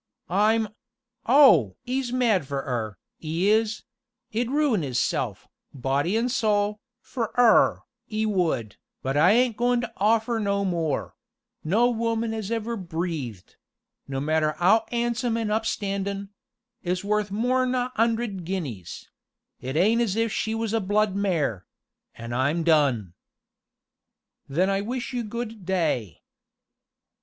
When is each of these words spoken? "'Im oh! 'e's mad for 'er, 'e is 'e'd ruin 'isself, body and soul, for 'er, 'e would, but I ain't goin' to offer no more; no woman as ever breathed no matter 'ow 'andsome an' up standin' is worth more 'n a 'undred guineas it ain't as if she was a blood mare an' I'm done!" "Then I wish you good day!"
"'Im 0.31 0.67
oh! 1.27 1.75
'e's 1.85 2.11
mad 2.11 2.47
for 2.47 2.61
'er, 2.65 2.97
'e 3.23 3.49
is 3.51 3.83
'e'd 4.31 4.49
ruin 4.49 4.83
'isself, 4.83 5.47
body 5.75 6.17
and 6.17 6.31
soul, 6.31 6.79
for 7.01 7.31
'er, 7.39 7.83
'e 8.11 8.25
would, 8.25 8.77
but 9.03 9.15
I 9.15 9.29
ain't 9.33 9.57
goin' 9.57 9.79
to 9.81 9.93
offer 9.97 10.39
no 10.39 10.65
more; 10.65 11.13
no 11.63 11.87
woman 11.91 12.33
as 12.33 12.49
ever 12.49 12.75
breathed 12.75 13.57
no 14.07 14.19
matter 14.19 14.55
'ow 14.59 14.85
'andsome 14.91 15.37
an' 15.37 15.51
up 15.51 15.67
standin' 15.67 16.29
is 16.81 17.03
worth 17.05 17.29
more 17.29 17.61
'n 17.61 17.75
a 17.75 17.91
'undred 17.95 18.43
guineas 18.43 19.07
it 19.59 19.75
ain't 19.75 20.01
as 20.01 20.15
if 20.15 20.31
she 20.33 20.55
was 20.55 20.73
a 20.73 20.81
blood 20.81 21.15
mare 21.15 21.67
an' 22.15 22.33
I'm 22.33 22.63
done!" 22.63 23.13
"Then 24.49 24.67
I 24.67 24.81
wish 24.81 25.13
you 25.13 25.21
good 25.23 25.63
day!" 25.63 26.23